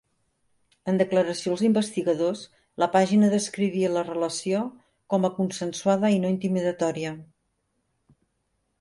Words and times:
En 0.91 0.95
declaració 1.01 1.53
als 1.55 1.63
investigadors, 1.67 2.41
la 2.85 2.89
pàgina 2.97 3.31
descrivia 3.35 3.93
la 3.99 4.05
relació 4.09 4.65
com 5.15 5.29
a 5.31 5.35
consensuada 5.39 6.15
i 6.19 6.21
no 6.25 6.37
intimidatòria. 6.39 7.17